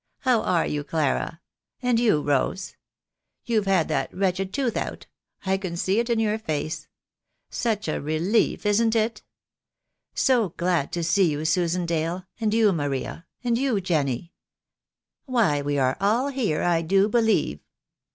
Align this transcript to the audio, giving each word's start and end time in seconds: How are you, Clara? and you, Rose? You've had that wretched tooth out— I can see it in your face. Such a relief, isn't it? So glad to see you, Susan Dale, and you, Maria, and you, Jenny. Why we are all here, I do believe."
How 0.21 0.41
are 0.41 0.65
you, 0.65 0.83
Clara? 0.83 1.41
and 1.79 1.99
you, 1.99 2.23
Rose? 2.23 2.75
You've 3.45 3.67
had 3.67 3.87
that 3.89 4.11
wretched 4.11 4.51
tooth 4.51 4.75
out— 4.75 5.05
I 5.45 5.57
can 5.59 5.77
see 5.77 5.99
it 5.99 6.09
in 6.09 6.17
your 6.17 6.39
face. 6.39 6.87
Such 7.51 7.87
a 7.87 8.01
relief, 8.01 8.65
isn't 8.65 8.95
it? 8.95 9.21
So 10.15 10.55
glad 10.57 10.91
to 10.93 11.03
see 11.03 11.29
you, 11.29 11.45
Susan 11.45 11.85
Dale, 11.85 12.25
and 12.39 12.51
you, 12.51 12.71
Maria, 12.71 13.27
and 13.43 13.59
you, 13.59 13.79
Jenny. 13.79 14.33
Why 15.25 15.61
we 15.61 15.77
are 15.77 15.97
all 16.01 16.29
here, 16.29 16.63
I 16.63 16.81
do 16.81 17.07
believe." 17.07 17.59